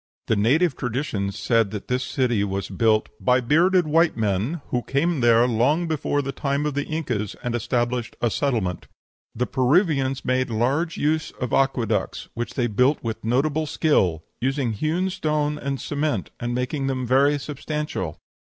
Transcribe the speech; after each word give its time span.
The 0.25 0.35
native 0.35 0.75
traditions 0.75 1.37
said 1.37 1.69
this 1.69 2.03
city 2.03 2.43
was 2.43 2.69
built 2.69 3.07
"by 3.19 3.39
bearded 3.39 3.85
white 3.85 4.17
men, 4.17 4.61
who 4.69 4.81
came 4.81 5.19
there 5.19 5.47
long 5.47 5.87
before 5.87 6.23
the 6.23 6.31
time 6.31 6.65
of 6.65 6.73
the 6.73 6.85
Incas, 6.87 7.35
and 7.43 7.53
established 7.53 8.15
a 8.19 8.31
settlement." 8.31 8.87
"The 9.35 9.45
Peruvians 9.45 10.25
made 10.25 10.49
large 10.49 10.97
use 10.97 11.29
of 11.39 11.53
aqueducts, 11.53 12.29
which 12.33 12.55
they 12.55 12.65
built 12.65 13.03
with 13.03 13.23
notable 13.23 13.67
skill, 13.67 14.23
using 14.41 14.71
hewn 14.73 15.11
stones 15.11 15.59
and 15.59 15.79
cement, 15.79 16.31
and 16.39 16.55
making 16.55 16.87
them 16.87 17.05
very 17.05 17.37
substantial." 17.37 18.17